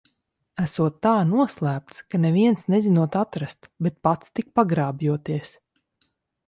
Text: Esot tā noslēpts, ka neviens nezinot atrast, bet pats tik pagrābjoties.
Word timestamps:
Esot 0.61 0.95
tā 1.07 1.11
noslēpts, 1.33 2.01
ka 2.13 2.21
neviens 2.25 2.65
nezinot 2.75 3.19
atrast, 3.23 3.71
bet 3.89 4.01
pats 4.09 4.35
tik 4.39 4.53
pagrābjoties. 4.61 5.55